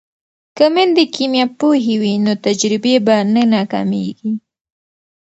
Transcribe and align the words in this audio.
که 0.57 0.65
میندې 0.73 1.03
کیمیا 1.15 1.45
پوهې 1.59 1.95
وي 2.01 2.13
نو 2.25 2.33
تجربې 2.45 2.95
به 3.05 3.15
نه 3.33 3.43
ناکامیږي. 3.53 4.31